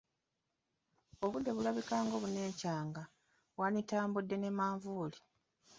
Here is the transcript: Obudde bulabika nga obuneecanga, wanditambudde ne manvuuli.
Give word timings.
Obudde 1.25 1.51
bulabika 1.55 1.95
nga 2.03 2.15
obuneecanga, 2.19 3.03
wanditambudde 3.59 4.35
ne 4.39 4.49
manvuuli. 4.57 5.19